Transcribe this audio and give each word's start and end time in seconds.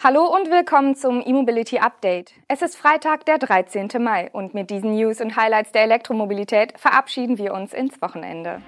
Hallo 0.00 0.26
und 0.32 0.48
willkommen 0.48 0.94
zum 0.94 1.20
E-Mobility 1.26 1.80
Update. 1.80 2.30
Es 2.46 2.62
ist 2.62 2.76
Freitag, 2.76 3.26
der 3.26 3.38
13. 3.38 3.88
Mai 3.98 4.30
und 4.32 4.54
mit 4.54 4.70
diesen 4.70 4.94
News 4.94 5.20
und 5.20 5.34
Highlights 5.34 5.72
der 5.72 5.82
Elektromobilität 5.82 6.78
verabschieden 6.78 7.36
wir 7.36 7.52
uns 7.52 7.72
ins 7.72 8.00
Wochenende. 8.00 8.62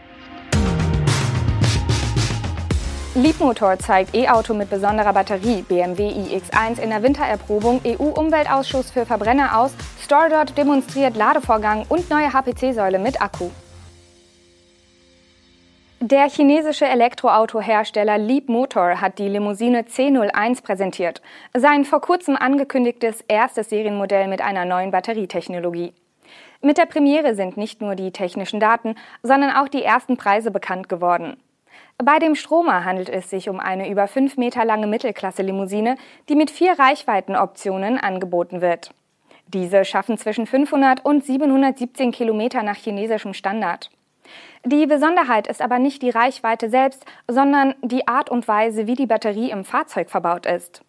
Leapmotor 3.15 3.79
zeigt 3.79 4.13
E-Auto 4.13 4.55
mit 4.55 4.71
besonderer 4.71 5.13
Batterie, 5.13 5.63
BMW 5.63 6.09
iX1 6.09 6.81
in 6.81 6.91
der 6.91 7.05
Wintererprobung, 7.05 7.81
EU-Umweltausschuss 7.87 8.91
für 8.91 9.07
Verbrenner 9.07 9.57
aus, 9.57 9.73
StoreDot 10.03 10.59
demonstriert 10.59 11.17
Ladevorgang 11.17 11.87
und 11.89 12.11
neue 12.11 12.33
HPC-Säule 12.33 12.99
mit 12.99 13.23
Akku. 13.23 13.51
Der 16.03 16.31
chinesische 16.31 16.87
Elektroautohersteller 16.87 18.17
Leapmotor 18.17 19.03
hat 19.03 19.19
die 19.19 19.29
Limousine 19.29 19.83
C01 19.83 20.63
präsentiert, 20.63 21.21
sein 21.53 21.85
vor 21.85 22.01
kurzem 22.01 22.37
angekündigtes 22.37 23.21
erstes 23.29 23.69
Serienmodell 23.69 24.27
mit 24.27 24.41
einer 24.41 24.65
neuen 24.65 24.93
Batterietechnologie. 24.93 25.93
Mit 26.63 26.79
der 26.79 26.87
Premiere 26.87 27.35
sind 27.35 27.59
nicht 27.59 27.83
nur 27.83 27.97
die 27.97 28.13
technischen 28.13 28.61
Daten, 28.61 28.95
sondern 29.23 29.55
auch 29.55 29.69
die 29.69 29.83
ersten 29.83 30.17
Preise 30.17 30.51
bekannt 30.51 30.89
geworden. 30.89 31.37
Bei 31.99 32.19
dem 32.19 32.35
Stromer 32.35 32.87
handelt 32.87 33.11
es 33.11 33.29
sich 33.29 33.51
um 33.51 33.61
eine 33.61 33.91
über 33.91 34.09
fünf 34.09 34.39
Meter 34.39 34.65
lange 34.65 34.87
Mittelklasse-Limousine, 34.87 35.97
die 36.31 36.35
mit 36.35 36.51
vier 36.51 36.79
Reichweitenoptionen 36.79 37.99
angeboten 37.99 38.63
wird. 38.63 38.95
Diese 39.49 39.85
schaffen 39.85 40.17
zwischen 40.17 40.47
500 40.47 41.05
und 41.05 41.27
717 41.27 42.11
Kilometer 42.11 42.63
nach 42.63 42.77
chinesischem 42.77 43.35
Standard. 43.35 43.91
Die 44.65 44.87
Besonderheit 44.87 45.47
ist 45.47 45.63
aber 45.63 45.79
nicht 45.79 46.03
die 46.03 46.11
Reichweite 46.11 46.69
selbst, 46.69 47.05
sondern 47.29 47.75
die 47.83 48.07
Art 48.07 48.31
und 48.31 48.47
Weise, 48.47 48.87
wie 48.87 48.95
die 48.95 49.07
Batterie 49.07 49.51
im 49.51 49.65
Fahrzeug 49.65 50.11
verbaut 50.11 50.47
ist. 50.47 50.83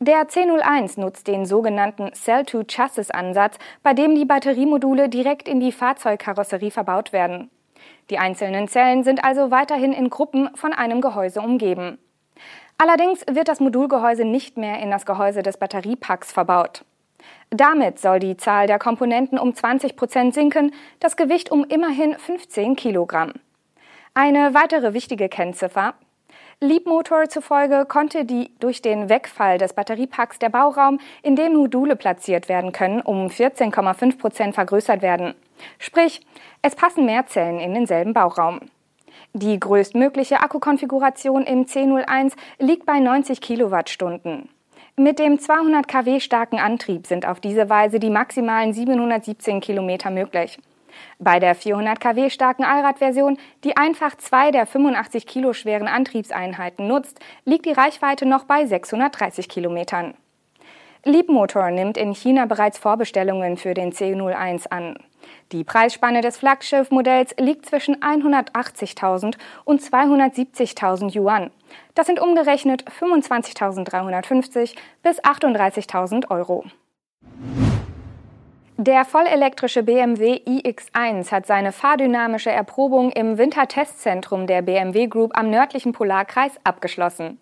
Der 0.00 0.28
C01 0.28 0.98
nutzt 0.98 1.28
den 1.28 1.46
sogenannten 1.46 2.12
Cell-to-Chassis-Ansatz, 2.12 3.58
bei 3.82 3.94
dem 3.94 4.14
die 4.14 4.24
Batteriemodule 4.24 5.08
direkt 5.08 5.48
in 5.48 5.60
die 5.60 5.72
Fahrzeugkarosserie 5.72 6.70
verbaut 6.70 7.12
werden. 7.12 7.50
Die 8.10 8.18
einzelnen 8.18 8.68
Zellen 8.68 9.04
sind 9.04 9.24
also 9.24 9.50
weiterhin 9.50 9.92
in 9.92 10.10
Gruppen 10.10 10.50
von 10.56 10.72
einem 10.72 11.00
Gehäuse 11.00 11.40
umgeben. 11.40 11.98
Allerdings 12.76 13.24
wird 13.30 13.48
das 13.48 13.60
Modulgehäuse 13.60 14.24
nicht 14.24 14.56
mehr 14.56 14.80
in 14.80 14.90
das 14.90 15.06
Gehäuse 15.06 15.42
des 15.42 15.56
Batteriepacks 15.58 16.32
verbaut. 16.32 16.84
Damit 17.56 18.00
soll 18.00 18.18
die 18.18 18.36
Zahl 18.36 18.66
der 18.66 18.80
Komponenten 18.80 19.38
um 19.38 19.54
20 19.54 19.94
Prozent 19.94 20.34
sinken, 20.34 20.72
das 20.98 21.16
Gewicht 21.16 21.52
um 21.52 21.64
immerhin 21.64 22.18
15 22.18 22.74
Kilogramm. 22.74 23.32
Eine 24.12 24.54
weitere 24.54 24.92
wichtige 24.92 25.28
Kennziffer. 25.28 25.94
Leapmotor 26.58 27.28
zufolge 27.28 27.84
konnte 27.86 28.24
die 28.24 28.50
durch 28.58 28.82
den 28.82 29.08
Wegfall 29.08 29.58
des 29.58 29.72
Batteriepacks 29.72 30.40
der 30.40 30.48
Bauraum, 30.48 30.98
in 31.22 31.36
dem 31.36 31.54
Module 31.54 31.94
platziert 31.94 32.48
werden 32.48 32.72
können, 32.72 33.00
um 33.00 33.28
14,5 33.28 34.18
Prozent 34.18 34.54
vergrößert 34.56 35.00
werden. 35.00 35.34
Sprich, 35.78 36.26
es 36.60 36.74
passen 36.74 37.06
mehr 37.06 37.26
Zellen 37.26 37.60
in 37.60 37.72
denselben 37.72 38.14
Bauraum. 38.14 38.62
Die 39.32 39.60
größtmögliche 39.60 40.40
Akkukonfiguration 40.40 41.44
im 41.44 41.66
C01 41.66 42.32
liegt 42.58 42.84
bei 42.84 42.98
90 42.98 43.40
Kilowattstunden. 43.40 44.48
Mit 44.96 45.18
dem 45.18 45.40
200 45.40 45.88
kW 45.88 46.20
starken 46.20 46.60
Antrieb 46.60 47.08
sind 47.08 47.26
auf 47.26 47.40
diese 47.40 47.68
Weise 47.68 47.98
die 47.98 48.10
maximalen 48.10 48.72
717 48.72 49.60
Kilometer 49.60 50.08
möglich. 50.10 50.56
Bei 51.18 51.40
der 51.40 51.56
400 51.56 51.98
kW 51.98 52.30
starken 52.30 52.62
Allradversion, 52.62 53.36
die 53.64 53.76
einfach 53.76 54.16
zwei 54.16 54.52
der 54.52 54.66
85 54.66 55.26
Kilo 55.26 55.52
schweren 55.52 55.88
Antriebseinheiten 55.88 56.86
nutzt, 56.86 57.18
liegt 57.44 57.66
die 57.66 57.72
Reichweite 57.72 58.24
noch 58.24 58.44
bei 58.44 58.66
630 58.66 59.48
Kilometern. 59.48 60.14
Leapmotor 61.02 61.72
nimmt 61.72 61.96
in 61.96 62.14
China 62.14 62.46
bereits 62.46 62.78
Vorbestellungen 62.78 63.56
für 63.56 63.74
den 63.74 63.92
C01 63.92 64.68
an. 64.68 64.96
Die 65.52 65.64
Preisspanne 65.64 66.20
des 66.20 66.36
Flaggschiffmodells 66.36 67.34
liegt 67.38 67.66
zwischen 67.66 67.96
180.000 67.96 69.36
und 69.64 69.80
270.000 69.80 71.16
Yuan. 71.16 71.50
Das 71.94 72.06
sind 72.06 72.20
umgerechnet 72.20 72.84
25.350 72.90 74.74
bis 75.02 75.22
38.000 75.22 76.30
Euro. 76.30 76.64
Der 78.76 79.04
vollelektrische 79.04 79.84
BMW 79.84 80.40
iX1 80.44 81.30
hat 81.30 81.46
seine 81.46 81.70
fahrdynamische 81.70 82.50
Erprobung 82.50 83.12
im 83.12 83.38
Wintertestzentrum 83.38 84.48
der 84.48 84.62
BMW 84.62 85.06
Group 85.06 85.38
am 85.38 85.48
nördlichen 85.48 85.92
Polarkreis 85.92 86.52
abgeschlossen. 86.64 87.38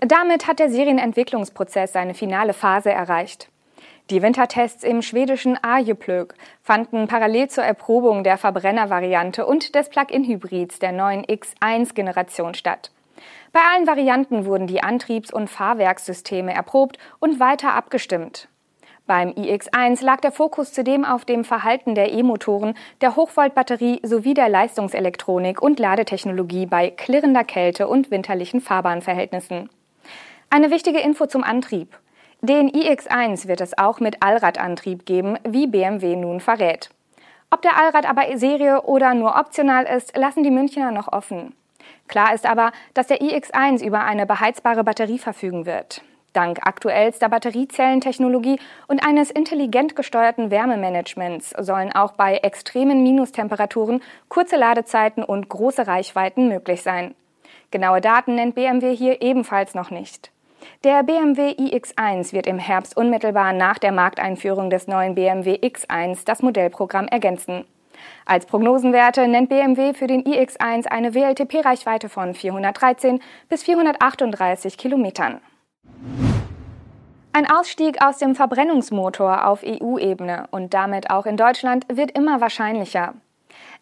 Damit 0.00 0.46
hat 0.46 0.58
der 0.58 0.68
Serienentwicklungsprozess 0.68 1.92
seine 1.94 2.14
finale 2.14 2.52
Phase 2.52 2.90
erreicht. 2.90 3.48
Die 4.10 4.22
Wintertests 4.22 4.84
im 4.84 5.02
schwedischen 5.02 5.62
Arjeplög 5.62 6.34
fanden 6.62 7.08
parallel 7.08 7.48
zur 7.48 7.64
Erprobung 7.64 8.24
der 8.24 8.38
Verbrennervariante 8.38 9.44
und 9.44 9.74
des 9.74 9.90
Plug-in-Hybrids 9.90 10.78
der 10.78 10.92
neuen 10.92 11.26
X1-Generation 11.26 12.54
statt. 12.54 12.90
Bei 13.52 13.60
allen 13.60 13.86
Varianten 13.86 14.46
wurden 14.46 14.66
die 14.66 14.82
Antriebs- 14.82 15.30
und 15.30 15.50
Fahrwerkssysteme 15.50 16.54
erprobt 16.54 16.98
und 17.18 17.38
weiter 17.38 17.74
abgestimmt. 17.74 18.48
Beim 19.06 19.30
iX1 19.30 20.02
lag 20.02 20.22
der 20.22 20.32
Fokus 20.32 20.72
zudem 20.72 21.04
auf 21.04 21.26
dem 21.26 21.44
Verhalten 21.44 21.94
der 21.94 22.10
E-Motoren, 22.10 22.74
der 23.02 23.14
Hochvoltbatterie 23.14 24.00
sowie 24.04 24.32
der 24.32 24.48
Leistungselektronik 24.48 25.60
und 25.60 25.78
Ladetechnologie 25.78 26.64
bei 26.64 26.90
klirrender 26.90 27.44
Kälte 27.44 27.88
und 27.88 28.10
winterlichen 28.10 28.62
Fahrbahnverhältnissen. 28.62 29.68
Eine 30.48 30.70
wichtige 30.70 31.00
Info 31.00 31.26
zum 31.26 31.44
Antrieb. 31.44 31.98
Den 32.40 32.70
iX1 32.70 33.48
wird 33.48 33.60
es 33.60 33.76
auch 33.76 33.98
mit 33.98 34.22
Allradantrieb 34.22 35.06
geben, 35.06 35.38
wie 35.42 35.66
BMW 35.66 36.14
nun 36.14 36.38
verrät. 36.40 36.90
Ob 37.50 37.62
der 37.62 37.76
Allrad 37.76 38.08
aber 38.08 38.38
Serie 38.38 38.82
oder 38.82 39.14
nur 39.14 39.36
optional 39.36 39.84
ist, 39.84 40.16
lassen 40.16 40.44
die 40.44 40.52
Münchner 40.52 40.92
noch 40.92 41.12
offen. 41.12 41.54
Klar 42.06 42.34
ist 42.34 42.46
aber, 42.46 42.70
dass 42.94 43.08
der 43.08 43.20
iX1 43.20 43.84
über 43.84 44.04
eine 44.04 44.24
beheizbare 44.24 44.84
Batterie 44.84 45.18
verfügen 45.18 45.66
wird. 45.66 46.02
Dank 46.32 46.60
aktuellster 46.62 47.28
Batteriezellentechnologie 47.28 48.60
und 48.86 49.04
eines 49.04 49.32
intelligent 49.32 49.96
gesteuerten 49.96 50.52
Wärmemanagements 50.52 51.50
sollen 51.58 51.92
auch 51.92 52.12
bei 52.12 52.36
extremen 52.36 53.02
Minustemperaturen 53.02 54.00
kurze 54.28 54.56
Ladezeiten 54.56 55.24
und 55.24 55.48
große 55.48 55.88
Reichweiten 55.88 56.48
möglich 56.48 56.82
sein. 56.82 57.16
Genaue 57.72 58.00
Daten 58.00 58.36
nennt 58.36 58.54
BMW 58.54 58.94
hier 58.94 59.22
ebenfalls 59.22 59.74
noch 59.74 59.90
nicht. 59.90 60.30
Der 60.84 61.02
BMW 61.02 61.50
iX1 61.52 62.32
wird 62.32 62.46
im 62.46 62.58
Herbst 62.58 62.96
unmittelbar 62.96 63.52
nach 63.52 63.78
der 63.78 63.92
Markteinführung 63.92 64.70
des 64.70 64.86
neuen 64.86 65.14
BMW 65.14 65.56
X1 65.56 66.24
das 66.24 66.42
Modellprogramm 66.42 67.08
ergänzen. 67.08 67.64
Als 68.24 68.46
Prognosenwerte 68.46 69.26
nennt 69.26 69.48
BMW 69.48 69.94
für 69.94 70.06
den 70.06 70.22
iX1 70.24 70.86
eine 70.86 71.14
WLTP-Reichweite 71.14 72.08
von 72.08 72.34
413 72.34 73.20
bis 73.48 73.62
438 73.64 74.78
Kilometern. 74.78 75.40
Ein 77.32 77.50
Ausstieg 77.50 78.04
aus 78.04 78.18
dem 78.18 78.34
Verbrennungsmotor 78.34 79.46
auf 79.46 79.62
EU-Ebene 79.64 80.48
und 80.50 80.74
damit 80.74 81.10
auch 81.10 81.26
in 81.26 81.36
Deutschland 81.36 81.86
wird 81.88 82.10
immer 82.10 82.40
wahrscheinlicher. 82.40 83.14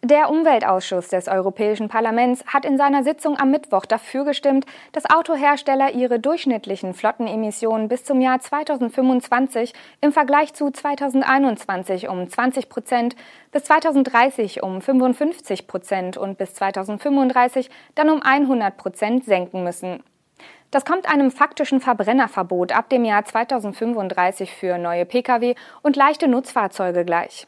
Der 0.03 0.29
Umweltausschuss 0.29 1.07
des 1.07 1.27
Europäischen 1.27 1.89
Parlaments 1.89 2.45
hat 2.45 2.65
in 2.65 2.77
seiner 2.77 3.03
Sitzung 3.03 3.39
am 3.39 3.49
Mittwoch 3.49 3.85
dafür 3.85 4.25
gestimmt, 4.25 4.67
dass 4.91 5.09
Autohersteller 5.09 5.91
ihre 5.93 6.19
durchschnittlichen 6.19 6.93
Flottenemissionen 6.93 7.87
bis 7.87 8.03
zum 8.03 8.21
Jahr 8.21 8.39
2025 8.39 9.73
im 10.01 10.11
Vergleich 10.11 10.53
zu 10.53 10.69
2021 10.69 12.09
um 12.09 12.29
20 12.29 12.69
Prozent, 12.69 13.15
bis 13.51 13.63
2030 13.63 14.61
um 14.61 14.81
55 14.81 15.65
Prozent 15.65 16.15
und 16.15 16.37
bis 16.37 16.53
2035 16.53 17.71
dann 17.95 18.11
um 18.11 18.21
100 18.21 18.77
Prozent 18.77 19.25
senken 19.25 19.63
müssen. 19.63 20.03
Das 20.69 20.85
kommt 20.85 21.11
einem 21.11 21.31
faktischen 21.31 21.81
Verbrennerverbot 21.81 22.71
ab 22.71 22.89
dem 22.89 23.03
Jahr 23.03 23.25
2035 23.25 24.53
für 24.53 24.77
neue 24.77 25.05
Pkw 25.05 25.55
und 25.81 25.95
leichte 25.95 26.27
Nutzfahrzeuge 26.27 27.03
gleich. 27.03 27.47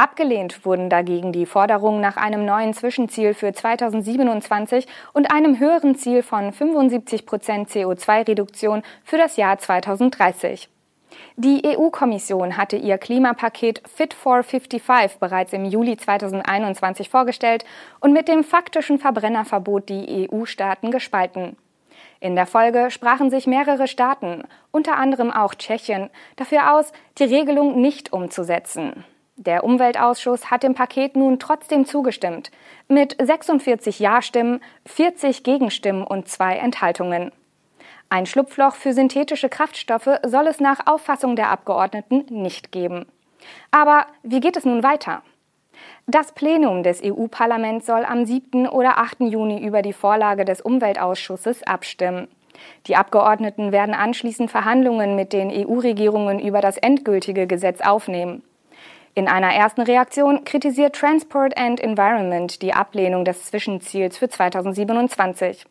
Abgelehnt 0.00 0.64
wurden 0.64 0.88
dagegen 0.88 1.32
die 1.32 1.44
Forderungen 1.44 2.00
nach 2.00 2.16
einem 2.16 2.44
neuen 2.44 2.72
Zwischenziel 2.72 3.34
für 3.34 3.52
2027 3.52 4.86
und 5.12 5.32
einem 5.32 5.58
höheren 5.58 5.96
Ziel 5.96 6.22
von 6.22 6.52
75 6.52 7.26
Prozent 7.26 7.68
CO2-Reduktion 7.68 8.84
für 9.02 9.18
das 9.18 9.36
Jahr 9.36 9.58
2030. 9.58 10.68
Die 11.34 11.62
EU-Kommission 11.66 12.56
hatte 12.56 12.76
ihr 12.76 12.96
Klimapaket 12.96 13.82
Fit 13.92 14.14
for 14.14 14.44
55 14.44 15.18
bereits 15.18 15.52
im 15.52 15.64
Juli 15.64 15.96
2021 15.96 17.10
vorgestellt 17.10 17.64
und 17.98 18.12
mit 18.12 18.28
dem 18.28 18.44
faktischen 18.44 19.00
Verbrennerverbot 19.00 19.88
die 19.88 20.28
EU-Staaten 20.30 20.92
gespalten. 20.92 21.56
In 22.20 22.36
der 22.36 22.46
Folge 22.46 22.92
sprachen 22.92 23.30
sich 23.30 23.48
mehrere 23.48 23.88
Staaten, 23.88 24.44
unter 24.70 24.96
anderem 24.96 25.32
auch 25.32 25.56
Tschechien, 25.56 26.08
dafür 26.36 26.76
aus, 26.76 26.92
die 27.18 27.24
Regelung 27.24 27.80
nicht 27.80 28.12
umzusetzen. 28.12 29.04
Der 29.40 29.62
Umweltausschuss 29.62 30.50
hat 30.50 30.64
dem 30.64 30.74
Paket 30.74 31.14
nun 31.14 31.38
trotzdem 31.38 31.86
zugestimmt, 31.86 32.50
mit 32.88 33.16
46 33.22 34.00
Ja-Stimmen, 34.00 34.60
40 34.84 35.44
Gegenstimmen 35.44 36.02
und 36.02 36.26
zwei 36.26 36.56
Enthaltungen. 36.56 37.30
Ein 38.08 38.26
Schlupfloch 38.26 38.74
für 38.74 38.92
synthetische 38.92 39.48
Kraftstoffe 39.48 40.10
soll 40.26 40.48
es 40.48 40.58
nach 40.58 40.88
Auffassung 40.88 41.36
der 41.36 41.50
Abgeordneten 41.50 42.24
nicht 42.30 42.72
geben. 42.72 43.06
Aber 43.70 44.06
wie 44.24 44.40
geht 44.40 44.56
es 44.56 44.64
nun 44.64 44.82
weiter? 44.82 45.22
Das 46.08 46.32
Plenum 46.32 46.82
des 46.82 47.00
EU-Parlaments 47.04 47.86
soll 47.86 48.04
am 48.04 48.26
7. 48.26 48.66
oder 48.66 48.98
8. 48.98 49.20
Juni 49.20 49.64
über 49.64 49.82
die 49.82 49.92
Vorlage 49.92 50.44
des 50.46 50.60
Umweltausschusses 50.60 51.62
abstimmen. 51.62 52.26
Die 52.88 52.96
Abgeordneten 52.96 53.70
werden 53.70 53.94
anschließend 53.94 54.50
Verhandlungen 54.50 55.14
mit 55.14 55.32
den 55.32 55.52
EU-Regierungen 55.52 56.40
über 56.40 56.60
das 56.60 56.76
endgültige 56.76 57.46
Gesetz 57.46 57.80
aufnehmen. 57.80 58.42
In 59.18 59.26
einer 59.26 59.52
ersten 59.52 59.80
Reaktion 59.80 60.44
kritisiert 60.44 60.94
Transport 60.94 61.58
and 61.58 61.80
Environment 61.80 62.62
die 62.62 62.72
Ablehnung 62.72 63.24
des 63.24 63.46
Zwischenziels 63.46 64.16
für 64.16 64.28
2027. 64.28 65.66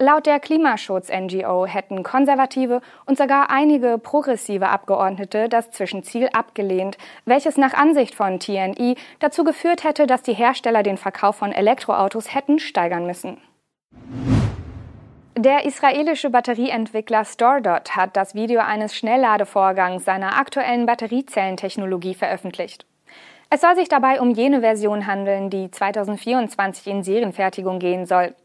Laut 0.00 0.26
der 0.26 0.40
Klimaschutz-NGO 0.40 1.66
hätten 1.66 2.02
konservative 2.02 2.80
und 3.06 3.16
sogar 3.16 3.50
einige 3.50 3.98
progressive 3.98 4.68
Abgeordnete 4.68 5.48
das 5.48 5.70
Zwischenziel 5.70 6.28
abgelehnt, 6.32 6.98
welches 7.24 7.56
nach 7.56 7.74
Ansicht 7.74 8.16
von 8.16 8.40
TNI 8.40 8.96
dazu 9.20 9.44
geführt 9.44 9.84
hätte, 9.84 10.08
dass 10.08 10.22
die 10.22 10.34
Hersteller 10.34 10.82
den 10.82 10.96
Verkauf 10.96 11.36
von 11.36 11.52
Elektroautos 11.52 12.34
hätten 12.34 12.58
steigern 12.58 13.06
müssen. 13.06 13.40
Der 15.44 15.64
israelische 15.64 16.30
Batterieentwickler 16.30 17.24
StoreDot 17.24 17.96
hat 17.96 18.16
das 18.16 18.36
Video 18.36 18.60
eines 18.60 18.94
Schnellladevorgangs 18.94 20.04
seiner 20.04 20.38
aktuellen 20.38 20.86
Batteriezellentechnologie 20.86 22.14
veröffentlicht. 22.14 22.86
Es 23.50 23.62
soll 23.62 23.74
sich 23.74 23.88
dabei 23.88 24.20
um 24.20 24.30
jene 24.30 24.60
Version 24.60 25.08
handeln, 25.08 25.50
die 25.50 25.68
2024 25.68 26.86
in 26.86 27.02
Serienfertigung 27.02 27.80
gehen 27.80 28.06
soll. 28.06 28.36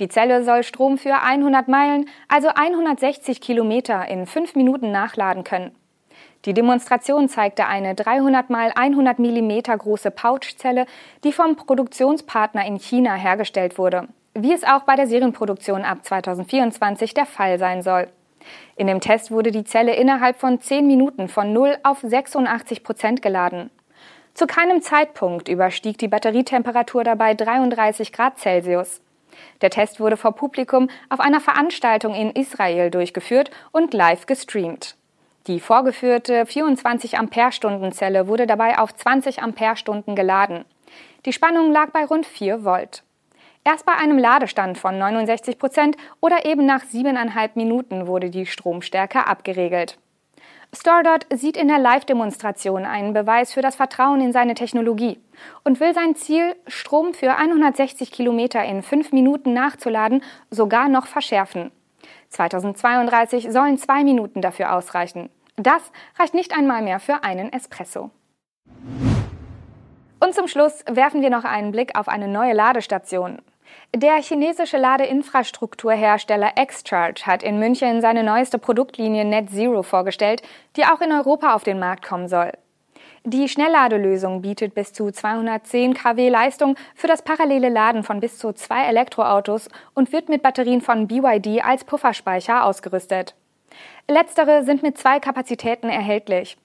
Die 0.00 0.08
Zelle 0.08 0.42
soll 0.42 0.62
Strom 0.62 0.96
für 0.96 1.20
100 1.20 1.68
Meilen, 1.68 2.08
also 2.28 2.48
160 2.48 3.42
Kilometer, 3.42 4.08
in 4.08 4.24
fünf 4.24 4.54
Minuten 4.54 4.90
nachladen 4.90 5.44
können. 5.44 5.76
Die 6.46 6.54
Demonstration 6.54 7.28
zeigte 7.28 7.66
eine 7.66 7.94
300 7.94 8.48
mal 8.48 8.72
100 8.74 9.18
Millimeter 9.18 9.76
große 9.76 10.10
Pouchzelle, 10.10 10.86
die 11.24 11.32
vom 11.34 11.56
Produktionspartner 11.56 12.64
in 12.64 12.78
China 12.78 13.16
hergestellt 13.16 13.76
wurde, 13.76 14.08
wie 14.42 14.52
es 14.52 14.64
auch 14.64 14.82
bei 14.82 14.96
der 14.96 15.06
Serienproduktion 15.06 15.84
ab 15.84 16.04
2024 16.04 17.14
der 17.14 17.26
Fall 17.26 17.58
sein 17.58 17.82
soll. 17.82 18.08
In 18.76 18.86
dem 18.86 19.00
Test 19.00 19.30
wurde 19.30 19.50
die 19.50 19.64
Zelle 19.64 19.94
innerhalb 19.94 20.36
von 20.38 20.60
10 20.60 20.86
Minuten 20.86 21.28
von 21.28 21.52
0 21.52 21.78
auf 21.82 21.98
86 22.00 22.82
Prozent 22.82 23.22
geladen. 23.22 23.70
Zu 24.34 24.46
keinem 24.46 24.82
Zeitpunkt 24.82 25.48
überstieg 25.48 25.98
die 25.98 26.08
Batterietemperatur 26.08 27.02
dabei 27.02 27.34
33 27.34 28.12
Grad 28.12 28.38
Celsius. 28.38 29.00
Der 29.62 29.70
Test 29.70 30.00
wurde 30.00 30.16
vor 30.16 30.32
Publikum 30.32 30.88
auf 31.08 31.20
einer 31.20 31.40
Veranstaltung 31.40 32.14
in 32.14 32.30
Israel 32.30 32.90
durchgeführt 32.90 33.50
und 33.72 33.94
live 33.94 34.26
gestreamt. 34.26 34.96
Die 35.48 35.60
vorgeführte 35.60 36.46
24 36.46 37.18
Ampere-Stunden 37.18 37.92
Zelle 37.92 38.28
wurde 38.28 38.46
dabei 38.46 38.78
auf 38.78 38.94
20 38.94 39.42
Ampere-Stunden 39.42 40.14
geladen. 40.14 40.64
Die 41.24 41.32
Spannung 41.32 41.72
lag 41.72 41.90
bei 41.90 42.04
rund 42.04 42.26
4 42.26 42.64
Volt. 42.64 43.02
Erst 43.68 43.84
bei 43.84 43.92
einem 43.92 44.16
Ladestand 44.16 44.78
von 44.78 44.96
69 44.96 45.58
Prozent 45.58 45.98
oder 46.22 46.46
eben 46.46 46.64
nach 46.64 46.84
siebeneinhalb 46.84 47.54
Minuten 47.54 48.06
wurde 48.06 48.30
die 48.30 48.46
Stromstärke 48.46 49.26
abgeregelt. 49.26 49.98
Stardot 50.72 51.26
sieht 51.34 51.58
in 51.58 51.68
der 51.68 51.78
Live-Demonstration 51.78 52.86
einen 52.86 53.12
Beweis 53.12 53.52
für 53.52 53.60
das 53.60 53.76
Vertrauen 53.76 54.22
in 54.22 54.32
seine 54.32 54.54
Technologie 54.54 55.20
und 55.64 55.80
will 55.80 55.92
sein 55.92 56.16
Ziel, 56.16 56.56
Strom 56.66 57.12
für 57.12 57.36
160 57.36 58.10
Kilometer 58.10 58.64
in 58.64 58.82
fünf 58.82 59.12
Minuten 59.12 59.52
nachzuladen, 59.52 60.22
sogar 60.48 60.88
noch 60.88 61.06
verschärfen. 61.06 61.70
2032 62.30 63.52
sollen 63.52 63.76
zwei 63.76 64.02
Minuten 64.02 64.40
dafür 64.40 64.72
ausreichen. 64.72 65.28
Das 65.56 65.92
reicht 66.18 66.32
nicht 66.32 66.56
einmal 66.56 66.80
mehr 66.80 67.00
für 67.00 67.22
einen 67.22 67.52
Espresso. 67.52 68.08
Und 70.20 70.34
zum 70.34 70.48
Schluss 70.48 70.84
werfen 70.90 71.20
wir 71.20 71.28
noch 71.28 71.44
einen 71.44 71.70
Blick 71.70 71.98
auf 71.98 72.08
eine 72.08 72.28
neue 72.28 72.54
Ladestation. 72.54 73.42
Der 73.94 74.20
chinesische 74.22 74.76
Ladeinfrastrukturhersteller 74.76 76.52
Xcharge 76.66 77.26
hat 77.26 77.42
in 77.42 77.58
München 77.58 78.00
seine 78.00 78.22
neueste 78.22 78.58
Produktlinie 78.58 79.24
Net 79.24 79.50
Zero 79.50 79.82
vorgestellt, 79.82 80.42
die 80.76 80.84
auch 80.84 81.00
in 81.00 81.12
Europa 81.12 81.54
auf 81.54 81.64
den 81.64 81.78
Markt 81.78 82.04
kommen 82.04 82.28
soll. 82.28 82.52
Die 83.24 83.48
Schnellladelösung 83.48 84.42
bietet 84.42 84.74
bis 84.74 84.92
zu 84.92 85.10
210 85.10 85.94
kW 85.94 86.28
Leistung 86.28 86.76
für 86.94 87.08
das 87.08 87.22
parallele 87.22 87.68
Laden 87.68 88.02
von 88.02 88.20
bis 88.20 88.38
zu 88.38 88.52
zwei 88.52 88.84
Elektroautos 88.84 89.68
und 89.94 90.12
wird 90.12 90.28
mit 90.28 90.42
Batterien 90.42 90.80
von 90.80 91.08
BYD 91.08 91.64
als 91.64 91.84
Pufferspeicher 91.84 92.64
ausgerüstet. 92.64 93.34
Letztere 94.06 94.64
sind 94.64 94.82
mit 94.82 94.96
zwei 94.96 95.20
Kapazitäten 95.20 95.88
erhältlich. 95.88 96.56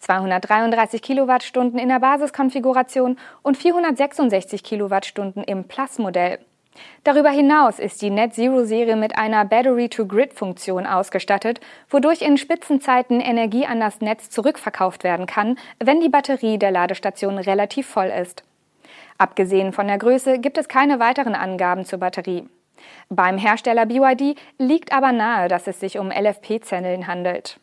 233 0.00 1.02
Kilowattstunden 1.02 1.78
in 1.78 1.88
der 1.88 2.00
Basiskonfiguration 2.00 3.18
und 3.42 3.56
466 3.56 4.62
Kilowattstunden 4.62 5.42
im 5.44 5.64
Plus-Modell. 5.64 6.38
Darüber 7.04 7.30
hinaus 7.30 7.78
ist 7.78 8.02
die 8.02 8.10
Net 8.10 8.34
Zero 8.34 8.64
Serie 8.64 8.96
mit 8.96 9.18
einer 9.18 9.44
Battery-to-Grid-Funktion 9.44 10.86
ausgestattet, 10.86 11.60
wodurch 11.88 12.22
in 12.22 12.38
Spitzenzeiten 12.38 13.20
Energie 13.20 13.66
an 13.66 13.80
das 13.80 14.00
Netz 14.00 14.30
zurückverkauft 14.30 15.04
werden 15.04 15.26
kann, 15.26 15.58
wenn 15.78 16.00
die 16.00 16.08
Batterie 16.08 16.58
der 16.58 16.70
Ladestation 16.70 17.38
relativ 17.38 17.86
voll 17.86 18.06
ist. 18.06 18.44
Abgesehen 19.16 19.72
von 19.72 19.88
der 19.88 19.98
Größe 19.98 20.38
gibt 20.38 20.58
es 20.58 20.68
keine 20.68 21.00
weiteren 21.00 21.34
Angaben 21.34 21.84
zur 21.84 21.98
Batterie. 21.98 22.48
Beim 23.08 23.38
Hersteller 23.38 23.86
BYD 23.86 24.36
liegt 24.58 24.92
aber 24.92 25.12
nahe, 25.12 25.48
dass 25.48 25.66
es 25.66 25.80
sich 25.80 25.98
um 25.98 26.10
LFP-Zellen 26.10 27.08
handelt. 27.08 27.58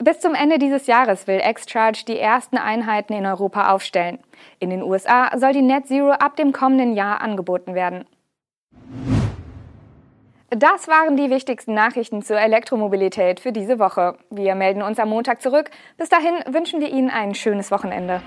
Bis 0.00 0.20
zum 0.20 0.36
Ende 0.36 0.58
dieses 0.58 0.86
Jahres 0.86 1.26
will 1.26 1.40
X-Charge 1.44 2.04
die 2.06 2.20
ersten 2.20 2.56
Einheiten 2.56 3.14
in 3.14 3.26
Europa 3.26 3.72
aufstellen. 3.72 4.20
In 4.60 4.70
den 4.70 4.84
USA 4.84 5.36
soll 5.36 5.52
die 5.52 5.62
Net 5.62 5.88
Zero 5.88 6.10
ab 6.12 6.36
dem 6.36 6.52
kommenden 6.52 6.94
Jahr 6.94 7.20
angeboten 7.20 7.74
werden. 7.74 8.06
Das 10.50 10.86
waren 10.86 11.16
die 11.16 11.30
wichtigsten 11.30 11.74
Nachrichten 11.74 12.22
zur 12.22 12.38
Elektromobilität 12.38 13.40
für 13.40 13.52
diese 13.52 13.80
Woche. 13.80 14.16
Wir 14.30 14.54
melden 14.54 14.82
uns 14.82 15.00
am 15.00 15.08
Montag 15.08 15.42
zurück. 15.42 15.70
Bis 15.96 16.08
dahin 16.08 16.36
wünschen 16.46 16.80
wir 16.80 16.90
Ihnen 16.90 17.10
ein 17.10 17.34
schönes 17.34 17.72
Wochenende. 17.72 18.22